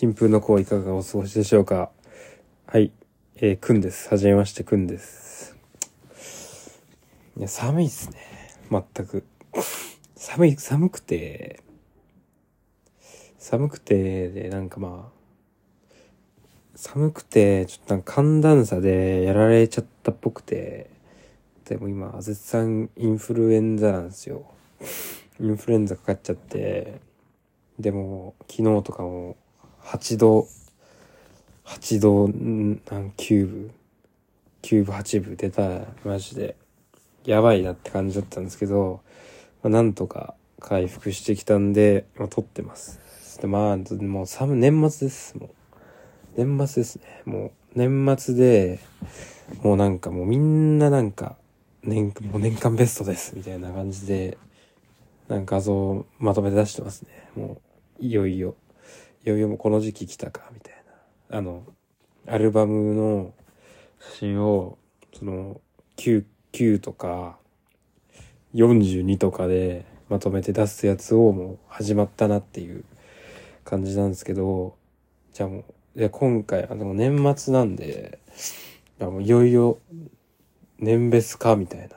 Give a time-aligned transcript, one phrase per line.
[0.00, 1.90] 新風の子いかがお過ごしでしょうか？
[2.66, 2.92] はい。
[3.34, 4.08] えー、くんです。
[4.08, 5.56] はじめまして、くんです。
[7.36, 8.16] いや、寒いっすね。
[8.70, 9.24] 全く。
[10.14, 11.64] 寒い、寒くて、
[13.38, 15.96] 寒くて、で、なんかまあ、
[16.76, 20.90] 寒くて、ちょっとなんか寒暖差でやられちゃったっぽくて、
[21.64, 24.46] でも今、絶賛インフルエンザなんですよ。
[25.40, 27.00] インフルエンザかかっちゃって、
[27.80, 29.36] でも、昨日とかも、
[29.88, 30.46] 8度、
[31.64, 33.70] 8度、んなん、9分、
[34.60, 36.56] 9分、8分出た、マジで、
[37.24, 39.00] やばいなって感じだったんですけど、
[39.62, 43.00] まあ、なんとか回復してきたんで、まあ、撮ってます。
[43.40, 45.50] で、まあ、もう、年末です、もう。
[46.36, 47.22] 年末ですね。
[47.24, 48.80] もう、年末で、
[49.62, 51.38] もうなんかもうみんななんか、
[51.82, 54.36] 年、もう年間ベストです、みたいな感じで、
[55.28, 57.08] なんか画像をまとめて出してますね。
[57.34, 57.62] も
[57.98, 58.54] う、いよいよ、
[59.24, 60.74] いよいよもこの時期来たか、みたい
[61.30, 61.38] な。
[61.38, 61.64] あの、
[62.26, 63.34] アルバムの
[64.00, 64.78] 写真を、
[65.12, 65.60] その、
[65.96, 67.38] 9、9とか、
[68.54, 72.84] 42とかでまとめて出すやつをもう始まったなっていう
[73.64, 74.76] 感じなんですけど、
[75.32, 78.18] じゃあもう、いや、今回、あの、年末なんで、
[79.00, 79.78] いもういよいよ、
[80.78, 81.92] 年別か、みたいな、で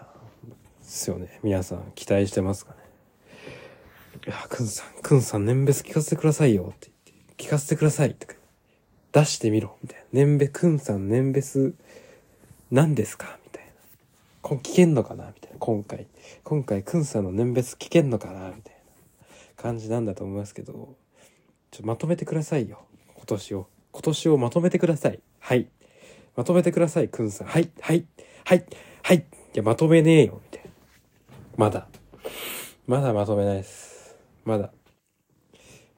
[0.84, 1.40] すよね。
[1.44, 2.78] 皆さん、期待してますかね。
[4.28, 6.91] いや、くんさん、くんさん、年別聞かせてくださいよ、って、
[7.42, 8.36] 聞かせてください、とか、
[9.12, 10.06] 出してみろ、みたいな。
[10.14, 11.74] 年別、くんさん、年別、
[12.70, 13.40] 何ですか？
[13.44, 13.72] みたいな。
[14.44, 15.26] こ聞けんのかな？
[15.26, 15.58] みたいな。
[15.58, 16.06] 今回。
[16.44, 18.50] 今回、くんさんの年別聞けんのかな？
[18.50, 19.24] みたいな
[19.58, 20.96] 感じなんだと思いますけど、
[21.72, 22.86] ちょっとまとめてくださいよ。
[23.16, 23.68] 今年を。
[23.92, 25.20] 今年をまとめてください。
[25.40, 25.68] はい。
[26.36, 27.48] まとめてください、くんさん。
[27.48, 28.06] はい、はい、
[28.46, 28.66] はい、
[29.02, 29.18] はい。
[29.18, 29.24] い
[29.56, 30.70] や、まとめねえよ、みたいな。
[31.58, 31.88] まだ。
[32.86, 34.16] まだまとめないです。
[34.46, 34.72] まだ。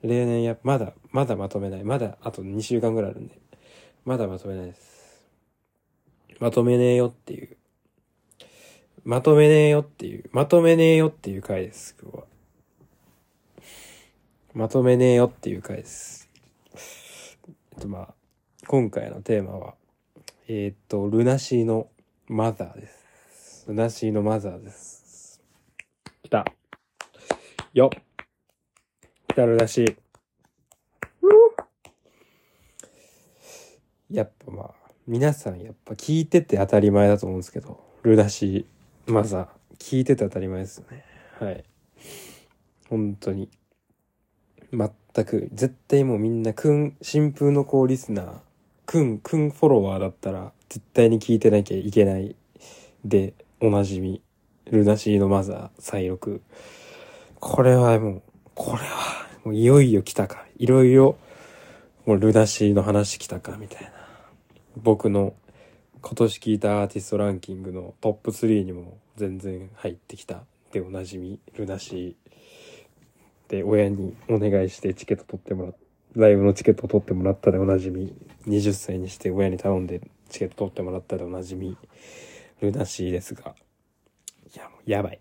[0.02, 1.84] 例年や、まだ、まだまとめない。
[1.84, 3.38] まだ、あと2週間ぐらいあるんで。
[4.04, 5.24] まだまとめないです。
[6.40, 7.56] まとめねえよっていう。
[9.04, 10.28] まとめねえよっていう。
[10.32, 12.24] まとめねえよっていう回です、今日は。
[14.54, 16.28] まとめねえよっていう回です。
[16.74, 18.14] えっとまあ、
[18.66, 19.74] 今回のテーマは、
[20.48, 21.86] えーっと、ルナシーの
[22.26, 23.66] マザーです。
[23.68, 25.40] ルナシーのマザーです。
[26.24, 26.44] 来た。
[27.72, 28.02] よっ。
[29.28, 30.03] 来たルナシー。
[34.10, 34.70] やっぱまあ、
[35.06, 39.46] 皆さんやっぱ聞いてて当たり前だと思うんですけど、ルナシー、マザー、
[39.78, 41.04] 聞いてて当たり前ですよね。
[41.40, 41.64] はい。
[42.88, 43.48] 本当に。
[44.72, 48.40] 全く、絶対もうみんな、くん、新風の子リスナー、
[48.86, 52.36] くん、くんフォロワーだったら、絶対に聞いてなきゃいけない。
[53.04, 54.22] で、おなじみ、
[54.70, 56.42] ルナシーのマザー、再録。
[57.40, 58.22] これはもう、
[58.54, 60.46] これは、もういよいよ来たか。
[60.56, 61.16] いろいろ、
[62.06, 63.90] もうルナシーの話来たか、みたいな。
[64.76, 65.34] 僕の
[66.02, 70.44] 今年聞いたアーティストランキングのトップ3にも全然入ってきた。
[70.72, 73.50] で、おなじみ、ルナシー。
[73.50, 75.74] で、親にお願いしてチケット取ってもらっ
[76.16, 78.14] ライブのチケット取ってもらったでおなじみ。
[78.46, 81.76] 20歳にして親に頼んでチケット取ってもらったでおなじみ。
[82.60, 83.56] ルナシーですが。
[84.54, 85.18] いや、もうやばい。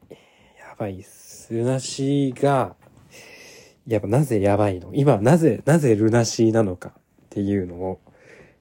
[0.60, 1.52] やばいっす。
[1.52, 2.76] ルナシーが、
[3.88, 4.92] やっぱなぜやばいの？
[4.94, 6.94] 今なぜ、なぜルナシーなのかっ
[7.30, 8.00] ていうのを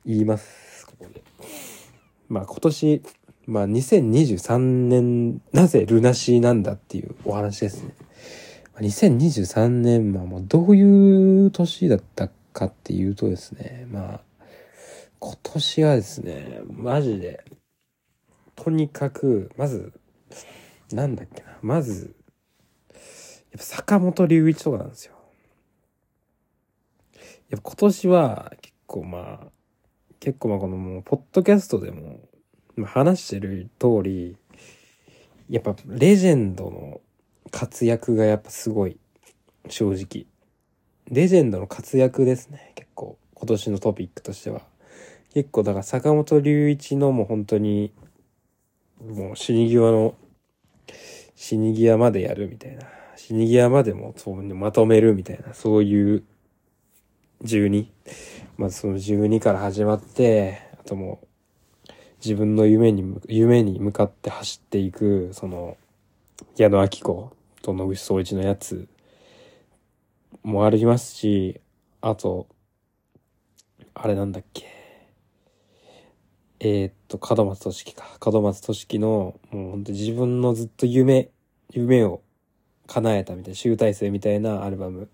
[0.04, 0.86] 言います。
[0.86, 1.22] ここで。
[2.28, 3.02] まあ今年、
[3.46, 7.94] まあ2023年、なぜルナシーなんだっていうお話ですね。
[8.78, 14.20] 2023年、まあもうどういう年だったかっていうとですね、まあ、
[15.18, 17.44] 今年はですね、マジで、
[18.56, 19.92] とにかく、まず、
[20.92, 22.14] なんだっけな、まず、
[22.90, 25.11] やっぱ坂本龍一とかなんですよ。
[27.52, 29.46] やっぱ今年は結構まあ、
[30.20, 32.18] 結構まあこのもう、ポッドキャストでも、
[32.86, 34.38] 話してる通り、
[35.50, 37.02] やっぱレジェンドの
[37.50, 38.96] 活躍がやっぱすごい、
[39.68, 40.24] 正直。
[41.10, 43.18] レジェンドの活躍ですね、結構。
[43.34, 44.62] 今年のトピックとしては。
[45.34, 47.92] 結構だから坂本龍一のもう本当に、
[48.98, 50.14] もう死に際の、
[51.34, 52.86] 死に際までやるみたいな。
[53.16, 56.24] 死に際までもそうまとめるみたいな、そういう
[57.42, 57.86] 12。
[58.56, 61.26] まずその12から始まって、あともう、
[62.24, 65.76] 自分の夢に、夢に向かって走っていく、その、
[66.56, 68.88] 矢野明子と野口聡一のやつ
[70.42, 71.60] もありますし、
[72.00, 72.46] あと、
[73.94, 74.66] あれなんだっけ。
[76.60, 78.18] えーっと、門松俊樹か。
[78.24, 81.30] 門松俊樹の、もう本当自分のずっと夢、
[81.72, 82.22] 夢を
[82.86, 85.08] 叶えたみたいな、集大成みたいなアルバム。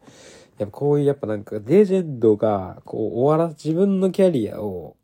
[0.58, 4.96] やっぱこういうやっぱなんかレジェンドがこう終わら、自分のキャリアを、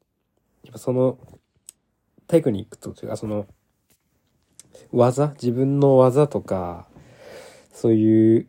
[0.65, 1.19] やっぱその
[2.27, 3.47] テクニックというかその
[4.93, 6.89] 技、自分の技とか、
[7.73, 8.47] そういう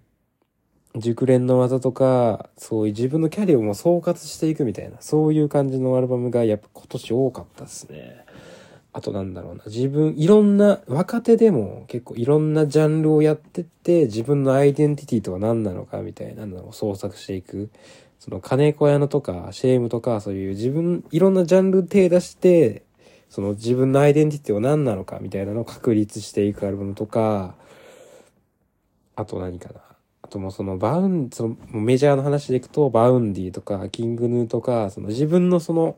[0.96, 8.25] 熟練の技とか、そういう自分のキャリアをも総括していくみたいな、そういう感じのアルバムがやっぱ今年多かったですね。
[8.96, 17.70] あとなんだろうな、自分、いろんな、若手でも結構いろんなジャンルをやってって、自分のアイデンティティとは何なのかみたいなのを創作していく。
[18.20, 22.84] その金子屋のとか、シェームとか、そういう自分、いろんなジャンル手出して、
[23.28, 27.56] その自分のアイデンティティは何なのかみたいなのを確立していくアルバムとか、
[29.18, 29.82] あと何かな。
[30.22, 35.98] あともうそのバウン、そのメジャーの話でいくと、バウンディとか、キングヌーとか、その自分のその、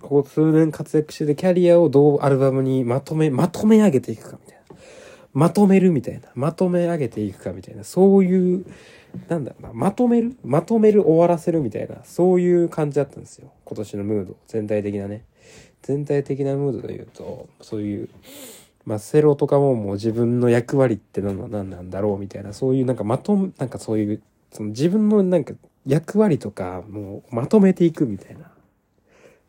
[0.00, 4.76] ここ数年活躍してるキャリアをどうアルバムにまとめ、まとめ上げていくかみたいな。
[5.32, 6.28] まとめるみたいな。
[6.34, 7.84] まとめ上げていくかみたいな。
[7.84, 8.66] そういう、
[9.28, 9.72] なんだろうな。
[9.72, 10.36] まとめる？
[10.44, 11.96] まとめる終わらせるみたいな。
[12.04, 13.52] そういう感じだったんですよ。
[13.64, 14.36] 今年のムード。
[14.46, 15.24] 全体的なね。
[15.82, 18.08] 全体的なムードで言うと、そういう、
[18.84, 25.54] まあ、セロとかももう自分の役割って何何なんだろうみたいな、そういうなんかまとめ、なんかそういう、その自分のなんか
[25.86, 28.50] 役割とかもうまとめていくみたいな。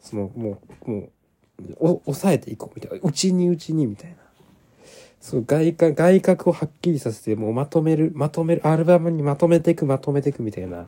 [0.01, 1.09] そのもう、もう、
[1.79, 3.07] お抑えていこうみたいな。
[3.07, 4.17] うちにうちにみたいな。
[5.19, 10.87] そう外角、外角をはっきりさせて、もうまとめる、まとめる、アルバムにまとめていく、まとめていくみたいな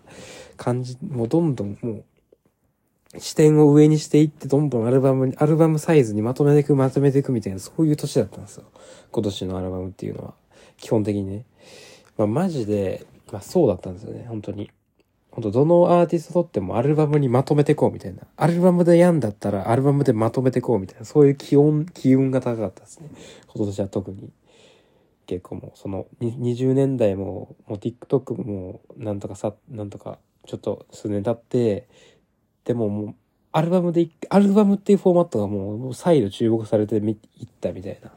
[0.55, 8.63] 感じ、もうどんどんもう、視点を上にしていって、どんどんアルバムに、アルバムサイズにまとめていく、まとめていくみたいな、そういう年だったんですよ。
[9.11, 10.33] 今年のアルバムっていうのは。
[10.77, 11.45] 基本的にね。
[12.17, 14.71] まあ、マジで、まあ、そうだったんですよね、本当に。
[15.31, 18.23] 本当どのアーティストとってもアルバムにまとめてこうみたいな。
[18.35, 21.05] アルバムでやんだったら、アルバムでまとめてこうみたいな。
[21.05, 23.09] そういう気温、気運が高かったですね。
[23.55, 24.29] 今年は特に。
[25.27, 31.87] 結構もう、その、20年代も、もう TikTok も、なんとかさ、なんとか、ちょっと数年経って、
[32.65, 33.15] でももう、
[33.53, 37.15] アルバムで、アルバムっていうフォーマットがもう再度注目されていっ
[37.61, 38.11] たみたいな、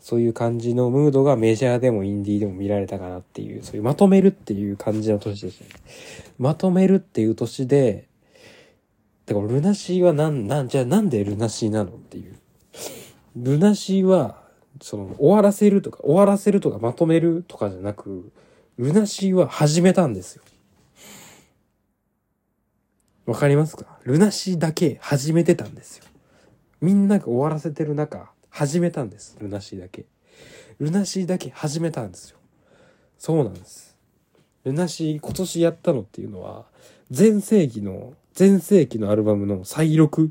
[0.00, 5.70] そういう感じのムードがメジャーでもインディーでも見られたかなっていう、そういうまとめるっていう感じの年でしたね。
[6.38, 8.08] まとめるっていう年で、
[9.26, 12.36] だからルナシーはなん、なん、じゃあなんでルナシーなのっていう。
[13.36, 14.42] ルナシーは、
[14.82, 18.30] その、終わらせるとか、終わらせるとかまとめるとかじゃなく、
[18.76, 20.42] ルナシーは始めたんですよ。
[23.24, 23.98] わかりますか？
[24.04, 26.04] ルナシーだけ始めてたんですよ。
[26.82, 29.36] みんなが終わらせてる中、始めたんです。
[29.40, 30.04] ルナシーだけ。
[30.78, 32.38] ルナシーだけ始めたんですよ。
[33.18, 33.96] そうなんです。
[34.62, 36.64] ルナシー今年やったのっていうのは、
[37.10, 40.30] 全盛期の、全盛期のアルバムの再録。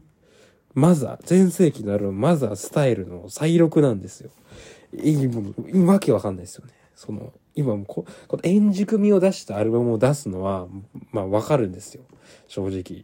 [0.73, 4.29] マザー、全盛期のアルバム、マザースタイルの再録なんですよ。
[4.93, 6.71] いい、もう、わけわかんないですよね。
[6.95, 10.69] その、今もこ、この円熟味を出したアルバムを出すのは、
[11.11, 12.03] まあわかるんですよ。
[12.47, 13.03] 正直。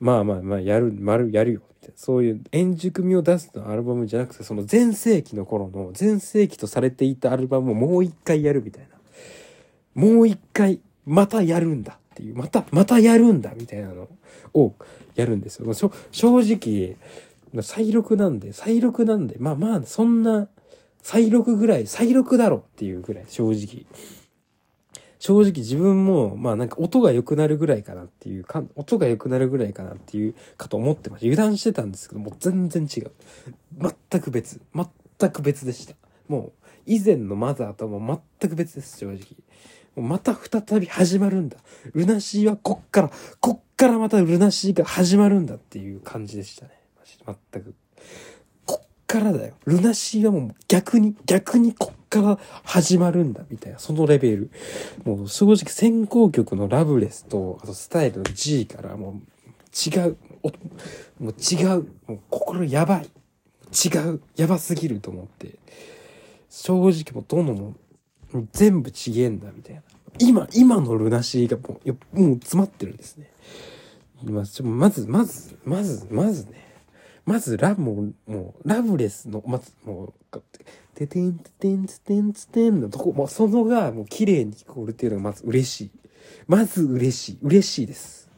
[0.00, 1.60] まあまあまあ、やる、丸、やるよ。
[1.68, 1.94] みたいな。
[1.96, 8.88] そういう円熟味を出すのアルバムじゃなくて、その全盛期の頃の、全盛期とされていたアルバムをもう一回やるみたいな。
[9.94, 14.08] もう一回、またやるんだっていう、また、またやるんだみたいなの
[14.54, 14.74] を
[15.14, 15.72] やるんですよ。
[15.74, 15.90] 正
[16.40, 16.96] 直、
[17.62, 20.48] 再録なんで、再録なんで、まあまあ、そんな、
[21.02, 23.84] 再録ぐらい、再録だろっていうぐらい、正直。
[25.20, 31.26] 正直自分も、まあなんか音が良くなるぐらいかなっていうか、音が良くなるぐらいかなっていうかと思ってました。
[31.26, 33.12] 油断してたんですけども、全然違う。
[34.10, 34.60] 全く別。
[34.74, 35.94] 全く別でした。
[36.26, 39.18] もう、以前のマザーとも全く別です、正直。
[39.94, 41.58] もうまた再び始まるんだ。
[41.92, 46.72] ルナシーはこっから、こっからまたルナシーが始まるんだっていう感じでしたね。
[47.52, 47.74] 全く。
[48.64, 49.54] こっからだよ。
[49.66, 54.50] ルナシーはもう逆に、逆にこっから始まるんだ、みたいな、そのレベル。
[55.04, 59.20] もう正直先行曲のラブレスと、あとスタイルの G からもう
[59.72, 60.16] 違う、
[61.20, 63.08] もう違う、もう心やばい。
[63.72, 65.54] 違う、やばすぎると思って。
[66.48, 67.74] 正直もうどのも
[68.52, 69.82] 全部ちげえんだ、みたいな。
[70.18, 73.30] 今、今のルナシーがもう、もう詰まってるんですね。
[74.24, 76.69] まず、まず、まず、まず、まずね、
[77.30, 80.42] まずラブももうラブレスのまずもう
[80.96, 85.90] ててんててんててんててんのとこもうそのがもう綺麗に聞こえるっていうのがまず嬉しい。
[86.48, 87.38] まず嬉しい。
[87.40, 88.28] 嬉しいです。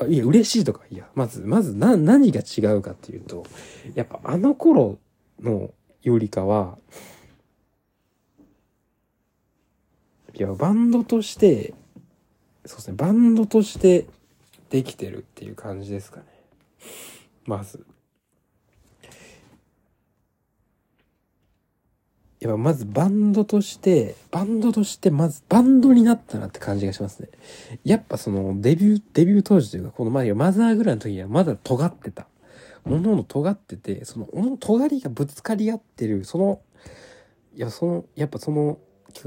[0.00, 1.06] あいや嬉しいとかいや。
[1.14, 3.46] まずまずな何が違うかっていうと
[3.94, 4.98] やっぱあの頃
[5.40, 5.70] の
[6.02, 6.78] よりかは
[10.34, 11.72] いやバンドとして
[12.64, 14.08] そうですねバンドとして
[14.70, 16.24] できてるっていう感じですかね。
[17.46, 17.86] まず。
[22.40, 27.28] やっぱまずバンドとして、バンドとしてまずバンドになったなって感じがしますね。
[27.84, 32.26] やっぱそのデビュー、デビュー当時というか、この前マザーぐらいの時にはまだ尖ってた。
[32.86, 36.60] ものの尖ってて、その、の尖りがぶつかり合ってる、その、
[37.54, 38.78] いや、その、やっぱその、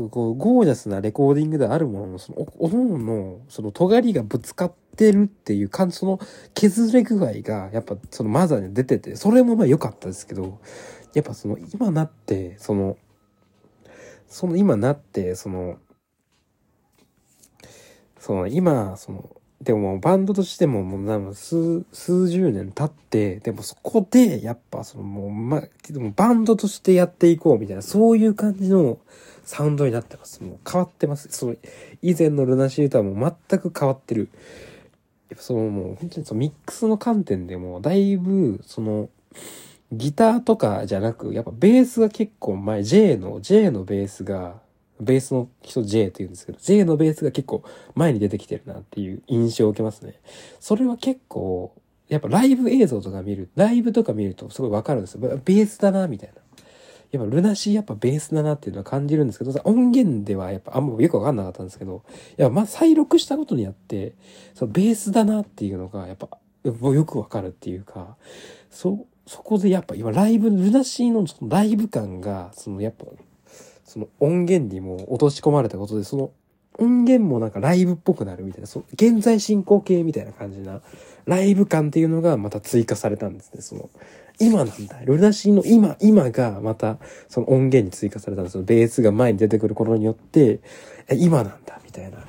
[0.10, 6.20] こう、ゴージャスなレコーディングであるものの、その、おのの、その、尖りがぶつかってるっていう感じ、その、
[6.54, 10.60] 削れ具合が、やっぱ、そのマザーに出てて、それもまあ良かったですけど、
[11.14, 12.98] やっぱその、今なって、その、
[14.28, 15.78] その、今なって、その、
[18.20, 19.30] その、今、その、
[19.62, 29.00] でもバンドとしてももう数、数十年経って、でもそこでやっぱそのもう、ま、でもバンドとしてやっていこうみたいな、そういう感じの
[29.44, 30.42] サウンドになってます。
[30.44, 31.28] もう変わってます。
[31.32, 31.56] その、
[32.02, 34.30] 以前のルナシーとはも全く変わってる。
[35.30, 39.10] やっぱそのもう本当にそのミックスの観点でもだいぶその、
[39.92, 44.62] ギターとかじゃなく、やっぱベースが結構前、J の、J のベースが、
[45.00, 47.64] ベースの人 J って言うんですけど、J のベースが結構
[47.96, 50.20] 前に出てきてるなっていう印象を受けますね。
[50.60, 51.74] それは結構、
[52.08, 55.22] やっぱライブ映像とか見る、ライブとか見るとすごいわかるんですよ。
[55.22, 56.42] ベースだな、みたいな。
[57.12, 62.04] やっぱルナシーやっぱベースだなっていうのは感じるんですけど、音源ではやっぱあんまよくわかんなかったんですけど、
[62.38, 64.14] いや、まあ再録したことによって、
[64.54, 66.30] そのベースだなっていうのがやっぱ
[66.66, 68.16] よくわかるっていうか、
[68.70, 73.06] そ、そこでやっぱ今ライブ、ルナシーのそのライブ感が、そのやっぱ
[73.86, 76.32] その音源にも落とし込まれたことで、その
[76.78, 80.82] 音源もなんかライブっぽくなるみたいな、そ現在進行形みたいな感じな、
[81.26, 83.62] ライブ感っていうのがまた追加されたんですね。
[83.62, 83.90] その、
[84.40, 85.00] 今なんだ。
[85.04, 88.64] ルナシーの今、今がまたその音源に追加されたんですよ。
[88.64, 90.60] ベースが前に出てくる頃によって、
[91.08, 92.20] え、今なんだ、みたいな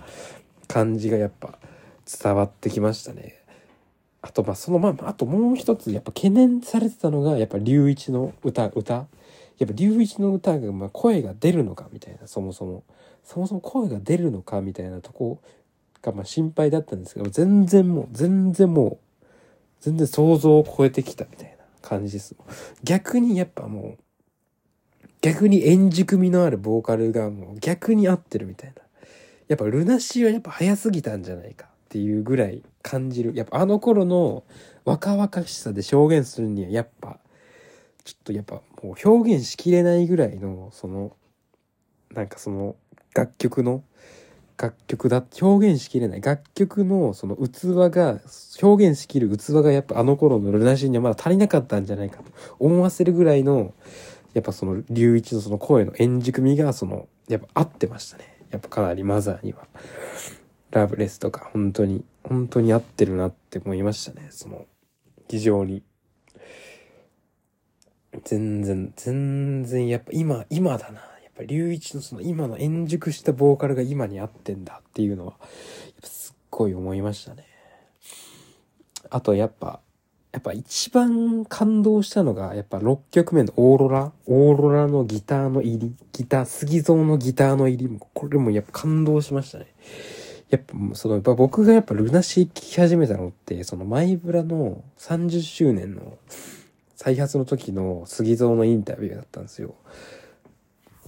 [0.67, 1.59] 感じがやっぱ
[2.23, 3.37] 伝わってきましたね。
[4.23, 9.07] あと、まあ、そのまあ、あともう一つ、やっぱ懸念されてたのが、やっぱ龍一の歌、歌？
[9.59, 12.83] やっぱ龍一の歌が、ま、声が出るのかみたいな、そもそも。
[13.23, 15.41] そもそも声が出るのかみたいなとこ
[16.03, 19.25] が、まあ、心配だったんですけど、全然もう、全然もう、
[19.81, 22.37] 全然想像を超えてきたみたいな感じです。
[22.83, 24.05] 逆にやっぱもう、
[25.21, 28.83] 逆に円熟味のあるボーカルがもう逆に合ってるみたいな。
[29.49, 33.33] やっぱルナシーはやっぱ早すぎたんじゃないかっていうぐらい感じる。
[33.35, 34.45] やっぱあの頃の
[34.85, 37.19] 若々しさで表現するにはやっぱ
[38.05, 41.17] ちょっとやっぱもう表現しきれないぐらいの、その、
[42.13, 42.77] なんかその
[43.15, 43.85] 楽曲の、
[44.61, 46.21] 楽曲だ、表現しきれない。
[46.21, 48.21] 楽曲のその器が、
[48.63, 52.25] 表現しきる器がやっぱあの頃のルナシーにはまだ足りなかったんじゃないかと
[52.59, 53.73] 思わせるぐらいの、
[54.35, 58.37] やっぱその龍一のその声の円熟味がその、やっぱ合ってましたね。
[58.51, 59.67] やっぱかなりマザーには。
[60.73, 64.29] ラブレスとか本当に、本当に合ってるなって思いましたね。
[64.31, 64.67] その、
[65.29, 65.83] 非常に。
[68.25, 71.10] 全然、全然、やっぱ今、今だな。
[71.41, 77.47] ぱ龍一のその今の円熟したボーカルが今に合ってんだっていうのは、やっぱすっごい思いましたね。
[79.09, 79.81] あとやっぱ、
[80.33, 89.67] やっぱ一番感動したのが、やっぱ6曲目のオーロラオーロラのギターの入り、ギター、杉蔵のギターの入りも、これもやっぱ感動しましたね。
[90.51, 96.19] やっぱ、その、やっぱ僕がやっぱルナシー聴き始めたのって、そのマイブラの30周年の
[96.95, 99.75] 再発の時の杉蔵のインタビューだったんですよ。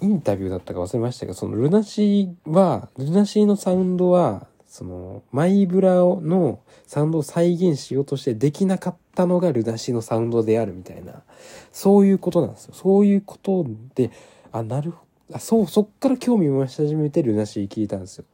[0.02, 11.22] インタビューだったか忘れましたけど、そのルナシーは、ルナシーのサウンドは、その、マイブラのサウンドを再現しようとしてできなかったのがルナシーのサウンドであるみたいな、
[11.72, 12.74] そういうことなんですよ。
[12.74, 14.10] そういうことで、
[14.50, 18.24] あ、なるほど、あ、そう、そっから興味を持ち始めてルナシー聞いたんですよ。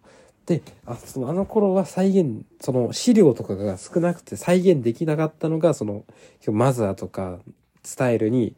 [0.47, 6.05] で、あそのあの頃は再現、その資料とかが少なくて再現できなかったのが、その、
[6.47, 7.39] マザーとか
[7.83, 8.57] スタイルに、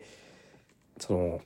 [0.98, 1.40] その、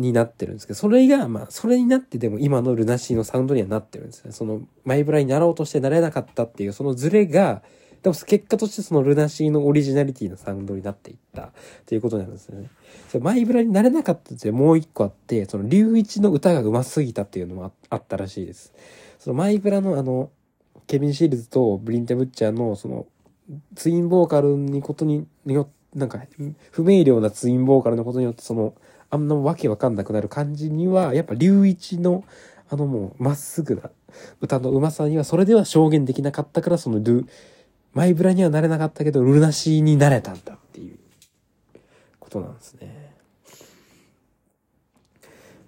[0.00, 4.32] になってるんですけど、それが、まあ、それになってでも今のルナシーのサウンドにはなってるんですね。
[4.32, 7.62] その、マイブラになろうとしてなれなかったっていう、そのズレが、
[8.02, 11.50] でも結果としてそのルナシーのオリジナリティのサウンドになっていったっ
[11.86, 12.68] ていうことなんですよね。
[13.08, 18.72] そマイブラになれなかったってもう一個あって、その龍一の歌が上手すぎたっていうのもあったらしいです。
[19.18, 20.30] そのマイブラのあの、
[20.86, 23.06] ケビン・シールズとブリンテ・ブッチャーのその、
[23.74, 26.20] ツインボーカルにことによって、なんか、
[26.70, 28.74] 不明瞭なツインボーカルのことによって、その、
[29.10, 32.24] あんなわけわかんなくなる感じには、やっぱ龍一の、
[32.68, 33.90] あのもう、まっすぐな
[34.40, 37.26] 歌のうまさには、それでは証言できなかったから、そのル、
[37.92, 40.98] マイブラにはなれなかったけど、ルナシーになれたんだっていう
[42.18, 43.06] ことなんですね。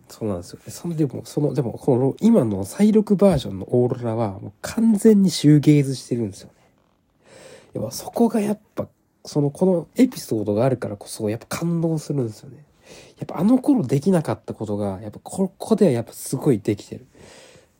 [0.09, 0.73] そうなんですよね。
[0.73, 6.55] その、でも、その、でも、この、今の再録バージョンのオーロラは、もう完全にシューゲーズしてるんですよね。
[7.75, 8.89] やっぱそこがやっぱ、
[9.25, 12.65] その、このエピソードがあるからこそ、やっぱ感動するんですよね。
[13.19, 17.07] やっぱあの頃できなかったことが、やっぱここではやっぱすごいできてる。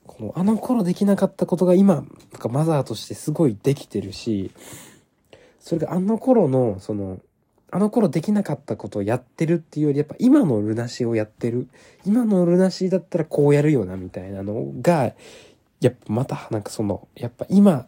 [0.07, 2.07] このあの頃できなかったことが今、なん
[2.39, 4.51] かマザーとしてすごいできてるし、
[5.61, 7.21] それがあの頃の、その、
[7.71, 11.69] あの頃できなかったことをやってるっていうより、やっぱ今のルナシーをやってる。
[12.07, 15.13] 今のルナシーだったらこうやるよな、みたいなのが、
[15.81, 17.87] やっぱまた、なんかその、やっぱ今、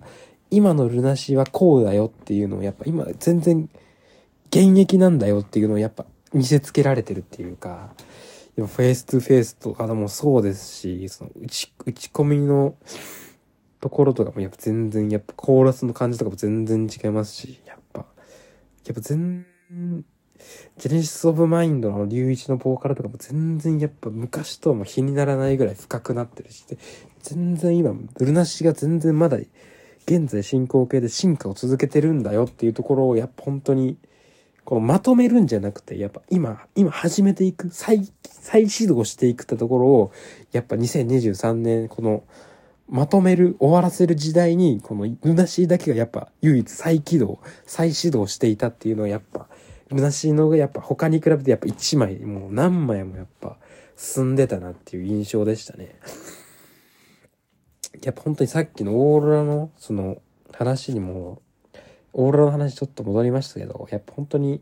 [0.50, 3.68] 今のルナシーはこうだよっていうのを、やっぱ今全然
[4.50, 7.90] 現役なんだよっていうのをやっぱ見せつけられてるっていうか、
[8.56, 12.74] フェイス2フェイスとかでもそうですし、その打ち、打ち込みの
[13.80, 18.06] ところとかもやっぱ全然、やっぱコーラスの感じとかも全然違いますし、やっぱ、
[18.86, 19.46] やっぱ全
[20.78, 26.64] ジェネシス・オブ・マインドの龍一のボーカルとかも全然やっぱ昔とはもう比にならないぐらい深くなってるし、
[27.22, 29.38] 全然今、ブルナシが全然まだ
[30.06, 33.98] 現在進行形で進化を続けてるんだよっていうところをやっぱ本当に
[34.70, 40.12] このまとめるんじゃなくて、やっぱ今、今始めていく、再、再始動していくってところを、
[40.52, 42.22] やっぱ2023年、この、
[42.88, 49.48] まとめる、終わらせる時代に、このルナシーだけがやっぱ唯一再起動、再始動していたっていうのはやっぱ、
[49.88, 53.56] ルナシーのがやっぱ他に比べてやっぱ1枚、もう何枚もやっぱ
[53.96, 55.96] 進んでたなっていう印象でしたね。
[58.04, 60.18] やっぱ本当にさっきのオーロラのその
[60.52, 61.42] 話にも、
[62.12, 64.60] オーロラの話ちょっと戻りましたけど、やっぱ本当に、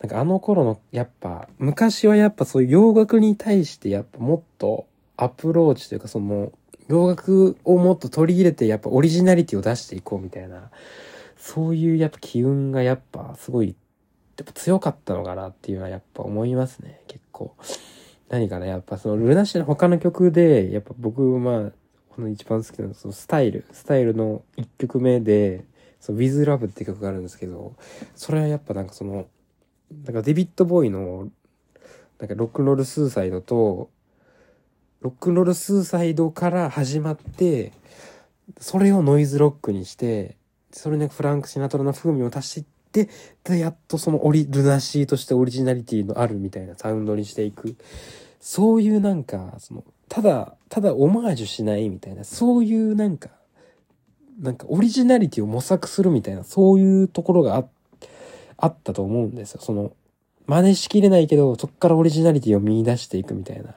[0.00, 6.52] なんかあの頃の、やっぱ、昔はやっぱそういう洋楽に対してやっぱもっとアプローチというかその、
[6.88, 10.70] 洋楽をもっと取り入れてやっぱオリジナリティを出していこうみたいな、
[11.36, 13.76] そういうやっぱ機運がやっぱすごい
[14.38, 17.54] やっぱ強かったのかなっていうのはやっぱ思いますね、結構。
[18.28, 21.72] 何かな、やっぱそのルナシの他の曲で、やっぱ僕、まあ、
[22.10, 25.64] この一番好きなのそのスタイル、スタイルの一曲目で、
[26.00, 27.74] その With Love って曲があるんですけど、
[28.14, 29.26] それはやっぱなんかその、
[30.04, 31.28] なんかデビッド・ボーイの、
[32.18, 33.90] なんかロックンロール・スーサイドと、
[35.00, 37.72] ロックンロール・スーサイドから始まって、
[38.58, 40.36] それをノイズロックにして、
[40.72, 43.08] それにフランク・シナトラの風味を足してで、
[43.44, 47.76] で、やっとそのオリ、ルナシーとしてオリジナリティのあるみたいなサウンドにしていく。
[48.40, 53.30] そういうなんか、その、ただ、ただオマージュしないみたいな、そういうなんか、
[54.38, 57.64] なんかオリジナリティを模索するみたいな、そういうところがあ
[58.56, 59.60] あったと思うんですよ。
[59.62, 59.92] その、
[60.46, 63.74] 真似しきれないけど、そっからオリジナリティを見出していくみたいな、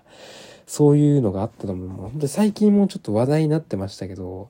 [0.66, 1.90] そういうのがあったと思う。
[2.10, 4.50] 本当最近もちょっと話題になってましたけど、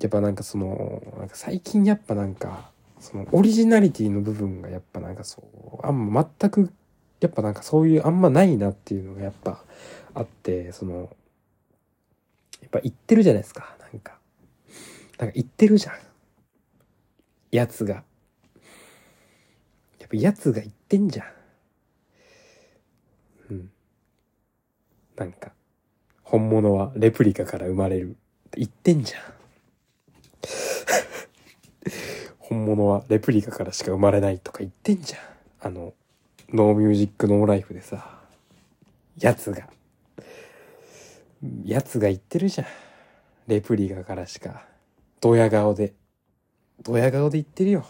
[0.00, 5.42] やっぱなんかその、なんか最近やっぱなんか、そのオリジナリティの部分がやっぱなんかそ
[5.82, 6.72] う、あんま全く、
[7.20, 9.62] やっぱなんかそういうあんまないなっていうのがやっぱ
[10.14, 11.10] あって、その、
[12.60, 13.76] やっぱ言ってるじゃないですか、
[15.18, 15.34] なんか。
[15.34, 15.94] 言ってるじゃん。
[17.50, 17.94] やつが。
[19.98, 21.26] やっぱやつが言ってんじゃん。
[23.50, 23.70] うん。
[25.16, 25.52] なんか、
[26.22, 28.16] 本物はレプリカから生まれる
[28.56, 29.22] 言ってんじゃん。
[32.38, 35.20] 本物はレプリカからしか生まれないとか言ってんじゃん。
[35.60, 35.94] あの、
[36.50, 38.20] ノーミュージックノーライフでさ、
[39.18, 39.68] やつが。
[41.64, 42.66] やつが言ってるじゃん。
[43.46, 44.66] レプリカからしか。
[45.20, 45.94] ドヤ顔で。
[46.82, 47.84] ドヤ顔で言ってるよ。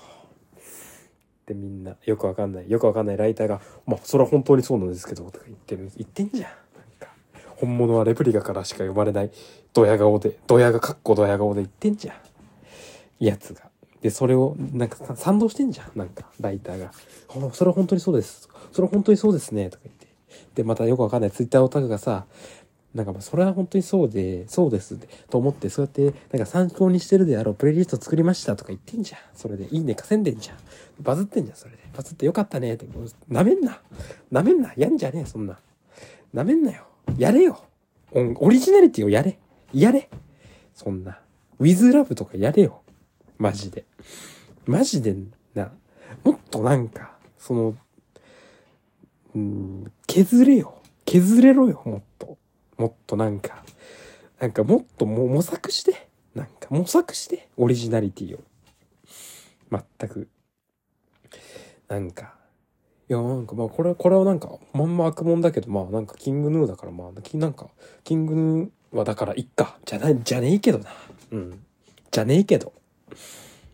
[1.46, 6.50] でみんな、よくわかんない、よくわかんないライターが、まあ、それは本当にそうなんですけど、とか言ってる、言ってんじゃん。
[6.50, 6.52] なん
[7.00, 7.08] か、
[7.56, 9.30] 本物はレプリカからしか生まれない、
[9.72, 12.16] ドヤ顔で、ドヤがかっこドヤ顔で言ってんじゃん。
[13.24, 13.70] やつが。
[14.02, 15.90] で、それを、なんか賛同してんじゃん。
[15.96, 16.92] なんか、ライターが。
[17.52, 18.48] それは本当にそうです。
[18.70, 19.70] それは本当にそうですね。
[19.70, 20.06] とか言って。
[20.54, 22.26] で、またよくわかんないツイッターオタクがさ、
[22.98, 25.08] なんかまあそれは本当にそうで、そうですって。
[25.30, 29.20] と思って、そうやって、なんか参考にしてるであろうプレイリスト作りましたとか言ってんじゃん。
[29.34, 30.56] それで、いいね稼いでんじゃん。
[31.00, 31.78] バズってんじゃん、それで。
[31.96, 32.74] バズってよかったね。
[32.74, 32.86] って、
[33.28, 33.80] なめんな。
[34.32, 34.72] なめんな。
[34.76, 35.58] やんじゃねえ、そんな。
[36.32, 36.88] なめんなよ。
[37.16, 37.60] やれよ。
[38.12, 39.38] オリジナリティをやれ。
[39.72, 40.10] やれ。
[40.74, 41.20] そんな。
[41.60, 42.82] ウィズラブとかやれよ。
[43.38, 43.84] マジで。
[44.66, 45.14] マジで
[45.54, 45.70] な、
[46.24, 47.76] もっとなんか、その、
[49.34, 50.74] うん、削れよ。
[51.04, 52.07] 削れろよ、もっと。
[52.78, 53.64] もっとなんか、
[54.40, 56.08] なんかもっとも模索して。
[56.34, 57.48] なんか模索して。
[57.56, 58.40] オリジナリティを。
[59.70, 60.28] 全く。
[61.88, 62.34] なんか、
[63.08, 67.68] いや、なんかまあこれは、これはなんか、まんま悪者だけど、まあなんかキングヌーだからまあ、なんか、
[68.04, 69.78] キングヌーはだからいっか。
[69.84, 70.90] じゃない、じゃねえけどな。
[71.32, 71.64] うん。
[72.12, 72.72] じゃねえけど。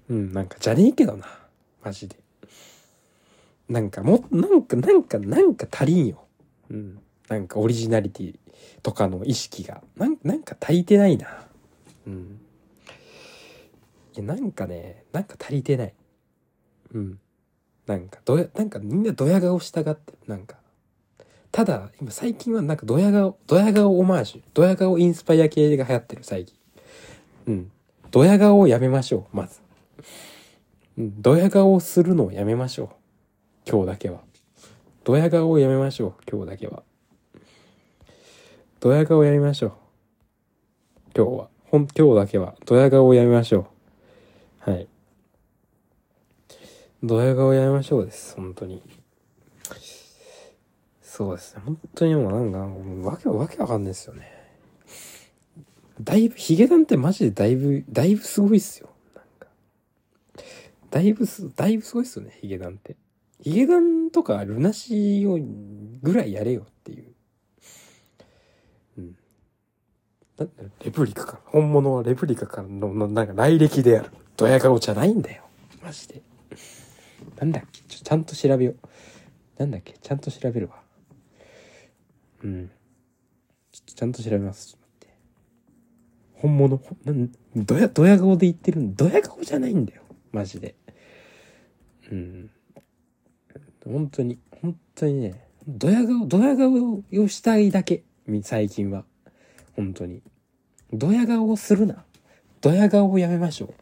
[0.08, 1.26] うん、なんかじゃねえけどな。
[1.82, 2.16] マジで。
[3.68, 6.24] なんかも、なんか、なんか、なんか足りんよ。
[6.70, 6.98] うん。
[7.28, 8.38] なんかオリジナリティ
[8.82, 9.82] とかの意識が。
[9.96, 11.46] なん、なんか足りてないな。
[12.06, 12.40] うん。
[14.14, 15.94] いや、なんかね、なんか足りてない。
[16.92, 17.18] うん。
[17.86, 20.18] なんか、どや、なんかみんなドヤ顔したがってる。
[20.26, 20.56] なんか。
[21.50, 26.56] ただ、今最近はなんかドヤ顔、ドヤ顔オマージュ、ドヤ顔インスパイア系が流行ってる、最近。
[27.46, 27.70] うん。
[28.10, 29.60] ドヤ顔をやめましょう、まず。
[30.98, 31.22] うん。
[31.22, 33.70] ドヤ顔をするのをやめましょう。
[33.70, 34.20] 今日だけは。
[35.04, 36.82] ドヤ顔をやめましょう、今日だけは。
[38.84, 39.72] ドヤ顔やめましょう。
[41.16, 41.48] 今日は。
[41.70, 43.66] ほん、今日だけは、ドヤ顔をやめましょ
[44.66, 44.70] う。
[44.70, 44.86] はい。
[47.02, 48.36] ドヤ顔やめましょうです。
[48.36, 48.82] 本当に。
[51.00, 51.62] そうですね。
[51.64, 54.30] 本当にもうなんか、もうわけわけわかんないですよね。
[56.02, 58.90] だいぶ、ヒゲダンってマジでだいぶ、だいぶすごいっすよ。
[59.14, 59.46] なんか。
[60.90, 62.96] だいぶす、だいぶすごいっすよね、ヒゲダンって。
[63.40, 65.38] ヒゲダンとかルナシーを
[66.02, 67.14] ぐらいやれよていう。
[68.96, 69.04] うん。
[69.04, 69.16] なんだ
[70.38, 71.40] レプリカか。
[71.46, 74.10] 本物はレプリカからの、なんか来歴である。
[74.36, 75.44] ドヤ顔じゃないんだよ。
[75.82, 76.22] マジで。
[77.38, 77.80] なんだっけ？
[77.82, 78.76] ちょ、ちゃんと調べよう。
[79.58, 79.92] なんだっけ？
[79.92, 80.80] ちゃんと調べるわ。
[82.42, 82.70] うん。
[83.70, 84.68] ちょっとちゃんと調べます。
[84.68, 85.14] ちょっと待って。
[86.40, 90.02] 本物、なん、どや、どや顔で言ってるんどや顔じゃないんだよ。
[90.32, 90.74] マジで。
[92.10, 92.50] うん。
[93.84, 98.02] 本当に、本当にね、ドヤ顔、ドヤ顔をしたいだけ。
[98.42, 99.04] 最近は。
[99.76, 100.22] 本当に。
[100.92, 102.04] ドヤ顔をするな。
[102.60, 103.74] ドヤ顔をやめましょう。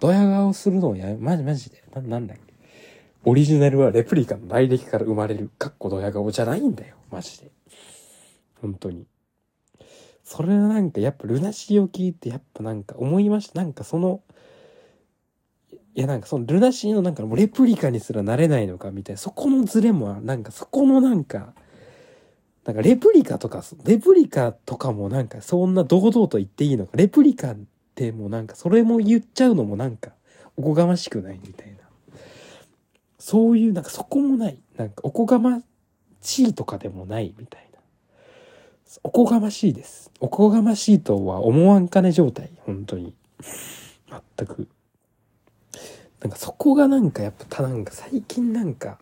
[0.00, 1.82] ドヤ顔するのをやめ、マジマジで。
[1.94, 2.54] な、なんだっけ
[3.24, 6.96] オリジナルはレプリカの来歴から生まれる、かっこドヤ顔じゃないんだよ。
[7.10, 7.50] マジで。
[8.60, 9.06] 本当に。
[10.24, 13.62] それはなんかやっぱルナシーを聞いてやっぱなんか思いました。
[13.62, 14.22] なんかその、
[15.94, 21.54] いやなんかそのルナシーのなんかレプリカにすらなれないのかみたいな、そこのズレも、なんかそこのなんか、
[22.64, 27.56] なんかレプリカとか、レプリカとかもなんかそんな堂々と言っていいのか、レプリカっ
[27.94, 30.12] てもうなんかそれも言っちゃうのもなんか
[30.56, 31.78] おこがましくないみたいな。
[33.18, 34.58] そういうなんかそこもない。
[34.76, 35.60] なんかおこがま
[36.20, 37.78] しいとかでもないみたいな。
[39.02, 40.10] おこがましいです。
[40.20, 42.50] おこがましいとは思わんかね状態。
[42.60, 43.14] 本当に。
[44.36, 44.68] 全く。
[46.20, 48.98] なんかそこがなんかやっぱたなんか最近なんか、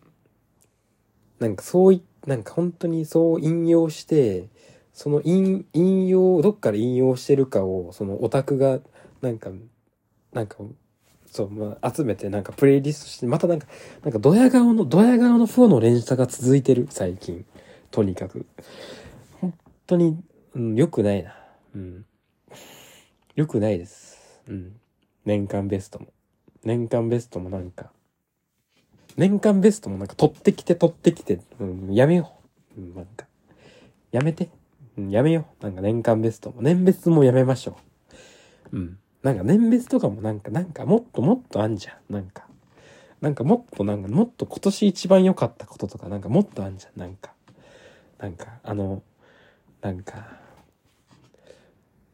[1.39, 4.49] なんかそういった、なんか本当にそう引用して、
[4.93, 8.81] その引、引用、どっから引用してるかを、そのオタクが、
[9.21, 9.51] なんか、
[10.33, 10.57] なんか、
[11.27, 13.67] そう、まあ、集めてなんかプレイリストして、またなんか、
[14.03, 17.45] なんかドヤ顔の、ドヤ顔のフォの連鎖が続いてる、最近。
[17.91, 18.47] とにかく。
[19.41, 19.55] 本
[19.87, 20.19] 当に、
[20.55, 21.37] うん、良くないな。
[21.75, 22.07] うん。
[23.35, 24.43] 良くないです。
[24.49, 24.81] うん。
[25.27, 26.07] 年間ベストも。
[26.65, 27.93] 年間ベストもなんか、
[29.17, 32.33] 年間ベストもなんか取ってきて取ってきて、うん、やめよ
[32.77, 32.81] う。
[32.81, 33.27] うん、なんか、
[34.13, 34.51] やめて。
[34.99, 35.65] うん、やめよう。
[35.65, 37.77] なんか年間ベストも、年別もやめましょ
[38.73, 38.77] う。
[38.77, 38.99] うん。
[39.23, 42.13] なんか年別とかもなんか、なんかもっともっとあんじゃん。
[42.13, 42.47] なんか。
[43.21, 47.01] なんかもっとなんか、もっと今年一番良かったこととかなんかもっとあんじゃん。
[47.01, 47.33] なんか。
[48.19, 49.03] なんか、あの、
[49.81, 50.39] なんか、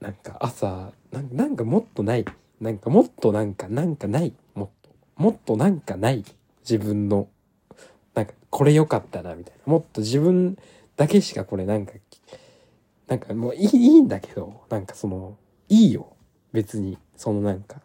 [0.01, 2.25] なんか朝、なんなんかもっとない。
[2.61, 4.33] なんかもっとなんか、なんかない。
[4.55, 4.91] もっと。
[5.17, 6.25] もっとなんかない。
[6.63, 7.29] 自分の。
[8.15, 9.73] なんか、これ良かったな、みたいな。
[9.73, 10.57] もっと自分
[10.97, 11.93] だけしかこれなんか、
[13.07, 15.37] なんかもういいいいんだけど、なんかその、
[15.69, 16.17] いいよ。
[16.53, 16.99] 別に。
[17.17, 17.81] そのなんか、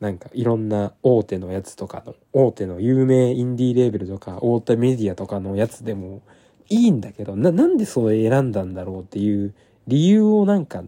[0.00, 6.22] なんかいろんな大手のやつとかの、大手の有名インディーレーベルとか、大手メディアとかのやつでも
[6.68, 9.54] いいんだけど、な、なんでそれ選んだんだろうっていう
[9.86, 10.84] 理由をなんか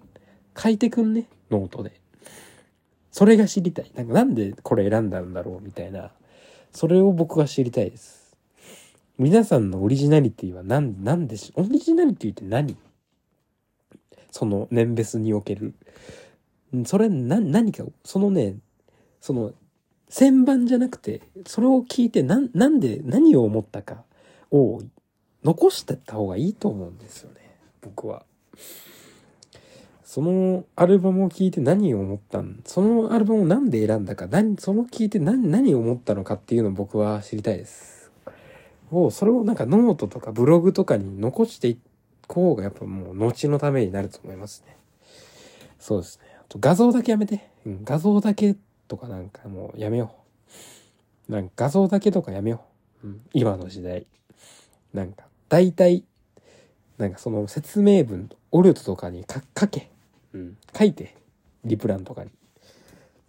[0.57, 2.01] 書いてくんね、ノートで。
[3.11, 3.91] それが知りたい。
[3.95, 6.13] なんかなんでこれ選んだんだろうみたいな。
[6.73, 8.37] それを僕は知りたいです。
[9.19, 12.77] 皆さんのオリジナリティは何、なんでし、オリジナリティって何？
[14.31, 15.75] その年別における。
[16.87, 18.57] それな、何か、そのね、
[19.21, 19.53] その、
[20.09, 24.05] 旋盤じゃなくて、それを聞いてな、なんで、何を思ったか
[24.51, 24.81] を
[25.45, 27.57] 残してった方がいいと思うんですよね。
[27.81, 28.25] 僕は。
[30.13, 32.63] そのアルバムを聴いて何を思ったん？
[32.65, 38.11] そのアルバムをなんで選んだか、何、その聴いて何、何を思ったのかっていうのを僕は知りたいです。
[38.91, 41.79] を、それをなんかノートとかブログとかに残してい
[42.27, 44.77] こうがやっぱもう後のためになると思いますね。
[45.79, 46.25] そうですね。
[46.41, 47.49] あと画像だけやめて。
[47.65, 48.57] うん、画像だけ
[48.89, 50.13] とかなんかもうやめよ
[51.29, 51.33] う。
[51.33, 52.65] なんか画像だけとかやめよ
[53.05, 53.07] う。
[53.07, 54.09] うん、今の時代。
[54.93, 56.03] なんか、大体、
[56.99, 59.25] なんかその説明文、オルトとかに
[59.57, 59.89] 書け。
[60.35, 60.57] うん。
[60.77, 61.17] 書いて。
[61.65, 62.31] リプランとかに。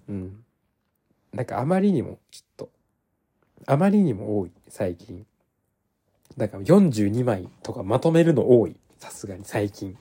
[0.10, 0.44] うん。
[1.34, 2.70] なんかあまりにも、ちょっと、
[3.66, 5.26] あまりにも多い、最近。
[6.38, 8.76] だから42枚とかまとめるの多い。
[9.00, 9.98] さすがに、最近。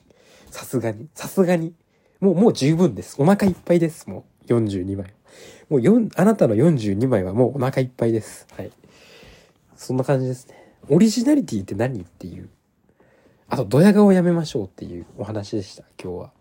[0.49, 1.73] さすがに、さすがに。
[2.19, 3.21] もう、もう十分です。
[3.21, 4.09] お腹いっぱいです。
[4.09, 5.13] もう、42枚。
[5.69, 8.47] もう4、あなたの42枚はもうお腹いっぱいです。
[8.55, 8.71] はい。
[9.75, 10.75] そんな感じですね。
[10.89, 12.49] オリジナリティって何っていう。
[13.47, 16.31] あと、ドヤ顔やめましょうっていうお話でした、今日は。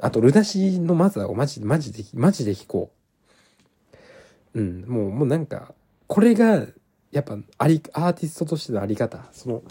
[0.00, 2.90] あと、ルナシーのまずは、マジ、マジで、マジで弾こ
[4.54, 4.60] う。
[4.60, 5.74] うん、もう、もうなんか、
[6.06, 6.66] これが、
[7.10, 9.24] やっぱ、あり、アーティストとしてのあり方。
[9.32, 9.62] その、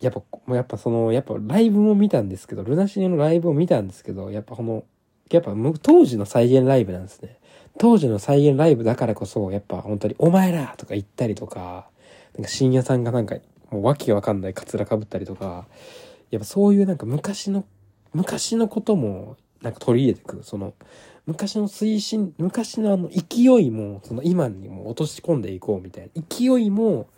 [0.00, 4.84] やっぱ、もうやっぱその、やっぱライブも見たんですけど、ルナシーのライブを見たんですけど、やっぱこの、
[5.30, 7.38] やっぱ当時の再現ライブなんですね。
[7.78, 11.88] 当時の再現ライブだからこそ、やっぱ本当に、お前らとか言ったりとか、
[12.34, 13.36] なんか深夜さんがなんか、
[13.70, 15.66] もうわけわかんないカツラかぶったりとか、
[16.30, 17.64] やっぱそういうなんか昔の、
[18.14, 20.42] 昔のこともなんか取り入れてくる。
[20.42, 20.74] その、
[21.26, 26.22] 昔の推進、昔のあの勢いも、その今にも落とし込んでいこうみたいな。
[26.28, 27.08] 勢いも、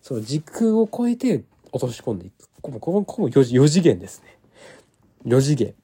[0.00, 2.48] その時空を超えて落とし込んでいく。
[2.62, 4.38] ここ、ここも 4, 4次元ですね。
[5.26, 5.74] 4次元。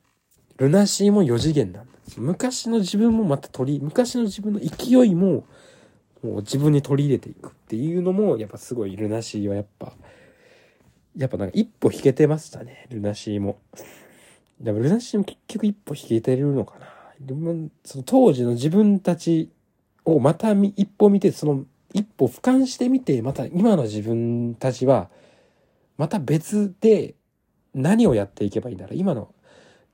[0.57, 2.21] ルナシーも4次元なんです。
[2.21, 5.45] 昔の自分もまた取り、昔の自分の勢いも、
[6.23, 9.93] もう自分に取り入れていくっていうのも、やっぱすごいルナシーはやっぱ、
[11.17, 13.59] やっぱなんか一歩引けてましたね、ルナシーも。
[14.65, 16.87] でもルナシーも結局一歩引けてるのかな。
[17.21, 19.51] でもその当時の自分たち
[20.07, 25.11] をまた一歩見て、その一歩俯瞰してみて、また今の自分たちは、
[25.99, 27.15] また別で
[27.75, 28.97] 何をやっていけばいいんだろう。
[28.97, 29.35] 今の、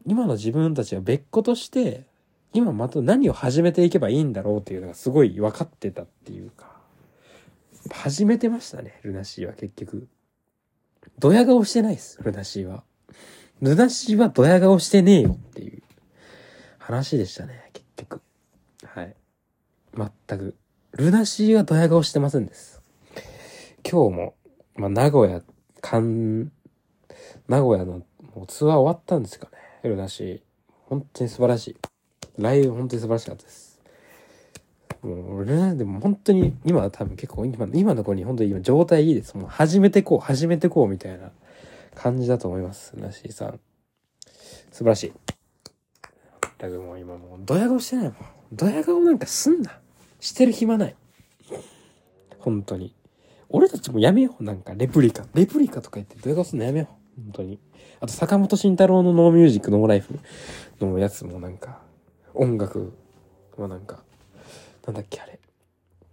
[0.07, 2.07] 今の自分たちは別個として、
[2.53, 6.71] 今また何を始めていけばいいんだろうっていうのがすごい分かってたっていうか、
[7.91, 10.09] 始めてましたね、ルナシーは結局。
[11.19, 12.85] ドヤ顔してないです、ルナシーは。
[13.63, 15.83] ルナシーはドヤ顔してねえよっていう
[16.79, 18.23] 話でしたね、結局。
[18.85, 19.15] はい。
[19.95, 20.57] 全く。
[20.93, 22.81] ルナシーはドヤ顔してませんです。
[23.89, 24.35] 今日も、
[24.77, 25.43] まあ、名古屋、
[25.83, 26.51] かん、
[27.49, 28.03] 名古屋の
[28.35, 29.49] もうツアー終わったんですか
[29.83, 30.41] ね、ルナシー。
[30.87, 31.77] 本当に素晴らしい。
[32.39, 33.79] ライブ本当に素晴らしかったです。
[35.03, 39.37] もう、俺なんでも本当に、今は多分結構、今、今の子に本当に今状態いいです。
[39.37, 41.31] もう始めてこう、始めてこうみたいな
[41.95, 42.97] 感じだと思います。
[42.97, 43.61] なしーさん。
[44.71, 45.13] 素晴らしい。
[46.59, 48.15] だけもう今もう、ドヤ顔してないもん。
[48.53, 49.79] ドヤ顔なんかすんな。
[50.21, 50.97] してる暇ない。
[52.39, 52.95] 本当に。
[53.49, 54.45] 俺たちもやめよう。
[54.45, 55.27] なんか、レプリカ。
[55.35, 57.23] レプリカとか言ってドヤ顔すんのやめよう。
[57.23, 57.59] 本当に。
[58.01, 60.19] あと、坂本慎太郎のノーミュージックノーライフ
[60.81, 61.81] のやつもなんか、
[62.35, 62.93] 音楽
[63.57, 64.03] はなんか、
[64.87, 65.41] なんだっけあれ。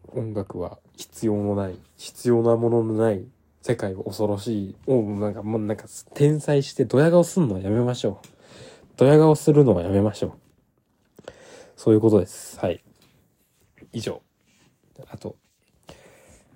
[0.10, 3.26] 音楽は必要のない、必要なもののない
[3.68, 4.76] 世界は恐ろしい。
[4.88, 8.28] を、なんかもうなんか天才してドヤ顔すんのはやめましょう。
[8.96, 10.32] ドヤ顔するのはやめましょう。
[11.76, 12.58] そういうことです。
[12.62, 12.82] はい。
[13.92, 14.22] 以上。
[15.10, 15.36] あと、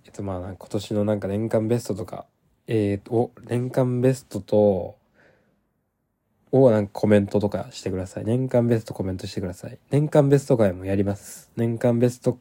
[0.05, 2.27] えっとまあ今年のなんか年間ベストとか、
[2.67, 4.95] えー、と、年間ベストと、
[6.53, 8.23] をなんかコメントとかしてください。
[8.23, 9.77] 年間ベストコメントしてください。
[9.89, 11.51] 年間ベスト回もやります。
[11.57, 12.39] 年間ベスト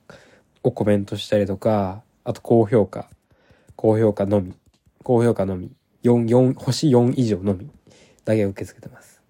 [0.63, 3.11] をコメントしたりとか、あと高評価。
[3.75, 4.60] 高評価のみ。
[5.03, 5.73] 高評価のみ。
[6.03, 7.71] 4、4、星4以上のみ。
[8.25, 9.23] だけ受け付けてます。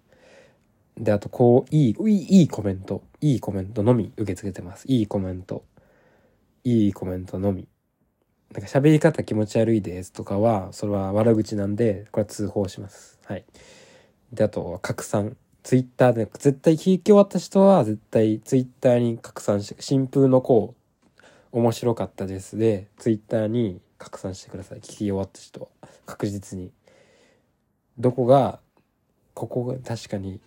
[0.97, 3.03] で、あと、こう、いい、いい、コメント。
[3.21, 4.85] いいコメントのみ受け付けてます。
[4.87, 5.63] いいコメント。
[6.63, 7.67] いいコメントのみ。
[8.51, 13.19] なんか喋り方気持ち悪いですとかは、それは悪口なんで、これは通報します。
[13.25, 13.45] はい。
[14.33, 15.37] で、あと、拡散。
[15.63, 20.75] ツイッターで、絶対聞き終わった人は、絶対ツイッターに拡散して、新風の子、
[21.51, 24.79] 面白かったですで、ツイッターに拡散してください。
[24.79, 25.67] 聞き終わった人は。
[26.07, 26.71] 確実に。
[27.99, 28.59] どこが、
[29.35, 30.41] ここが確かに、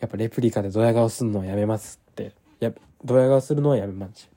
[0.00, 2.32] やっぱレプリカでドヤ顔するのはやめますって。
[2.60, 4.28] や、ドヤ顔するのはやめまんちゅう。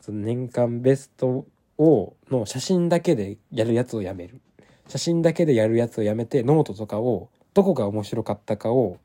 [0.00, 1.44] あと、年間ベスト
[1.76, 4.40] を、の写真だけでやるやつをやめる。
[4.88, 8.96] 写真だけでやるやつをやめて、ノートとかをどこが面白かったかを、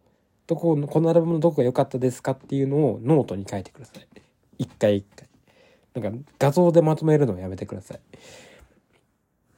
[0.47, 4.07] どこ、このアルバムのどこが良かったですかっていうのをノートに書いてください。
[4.59, 5.27] 一回一回。
[6.01, 7.99] なんか画像でまとめるのをやめてください。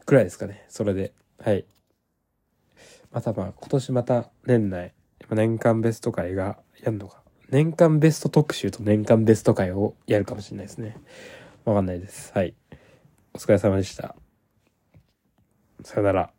[0.06, 0.66] くらいですかね。
[0.70, 1.14] それで。
[1.40, 1.66] はい。
[3.12, 4.94] またまあ今年また年内、
[5.32, 7.24] 年間ベスト会がやるのか。
[7.50, 10.98] 年間ベスト特集と年間ベスト会をやるかもしれないですね。
[11.64, 12.32] わかんないです。
[12.34, 12.56] はい。
[13.34, 14.16] お疲れ様でした。
[15.84, 16.35] さよなら。